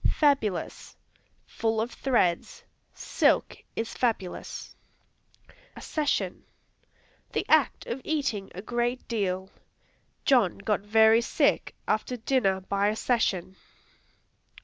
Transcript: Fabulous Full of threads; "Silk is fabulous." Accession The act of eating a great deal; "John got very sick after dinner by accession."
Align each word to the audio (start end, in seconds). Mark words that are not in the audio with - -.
Fabulous 0.11 0.97
Full 1.45 1.79
of 1.79 1.91
threads; 1.91 2.63
"Silk 2.91 3.57
is 3.75 3.93
fabulous." 3.93 4.75
Accession 5.75 6.43
The 7.33 7.45
act 7.47 7.85
of 7.85 8.01
eating 8.03 8.51
a 8.55 8.63
great 8.63 9.07
deal; 9.07 9.51
"John 10.25 10.57
got 10.57 10.81
very 10.81 11.21
sick 11.21 11.75
after 11.87 12.17
dinner 12.17 12.61
by 12.61 12.87
accession." 12.87 13.57